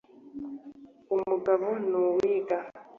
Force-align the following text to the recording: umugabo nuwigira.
umugabo 1.15 1.67
nuwigira. 1.89 2.57